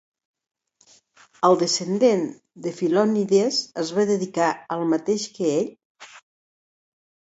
El 1.49 1.57
descendent 1.63 2.23
de 2.67 2.73
Filonides 2.79 3.61
es 3.83 3.93
va 3.99 4.07
dedicar 4.13 4.49
al 4.77 4.87
mateix 4.95 5.29
que 5.37 5.51
ell? 5.59 5.73